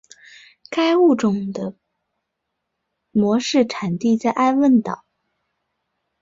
[0.71, 1.75] 该物种的
[3.11, 5.05] 模式产地在安汶岛。